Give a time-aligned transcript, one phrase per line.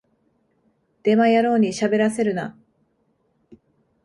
[1.03, 2.57] デマ野郎にしゃべらせるな